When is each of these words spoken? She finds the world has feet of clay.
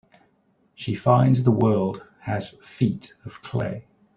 She 0.73 0.95
finds 0.95 1.43
the 1.43 1.51
world 1.51 2.01
has 2.21 2.55
feet 2.65 3.13
of 3.23 3.39
clay. 3.43 3.85